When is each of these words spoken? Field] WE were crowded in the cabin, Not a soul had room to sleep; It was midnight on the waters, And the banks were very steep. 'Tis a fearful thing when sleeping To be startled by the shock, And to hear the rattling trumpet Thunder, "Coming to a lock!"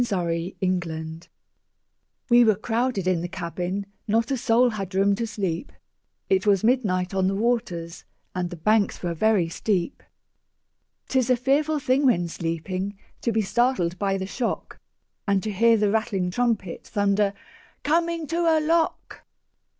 Field] 0.03 1.27
WE 2.31 2.43
were 2.43 2.55
crowded 2.55 3.05
in 3.07 3.21
the 3.21 3.27
cabin, 3.27 3.85
Not 4.07 4.31
a 4.31 4.35
soul 4.35 4.71
had 4.71 4.95
room 4.95 5.13
to 5.13 5.27
sleep; 5.27 5.71
It 6.27 6.47
was 6.47 6.63
midnight 6.63 7.13
on 7.13 7.27
the 7.27 7.35
waters, 7.35 8.03
And 8.33 8.49
the 8.49 8.55
banks 8.55 9.03
were 9.03 9.13
very 9.13 9.47
steep. 9.47 10.01
'Tis 11.07 11.29
a 11.29 11.35
fearful 11.37 11.77
thing 11.77 12.07
when 12.07 12.27
sleeping 12.27 12.97
To 13.21 13.31
be 13.31 13.43
startled 13.43 13.99
by 13.99 14.17
the 14.17 14.25
shock, 14.25 14.79
And 15.27 15.43
to 15.43 15.51
hear 15.51 15.77
the 15.77 15.91
rattling 15.91 16.31
trumpet 16.31 16.87
Thunder, 16.87 17.35
"Coming 17.83 18.25
to 18.25 18.47
a 18.57 18.59
lock!" 18.59 19.21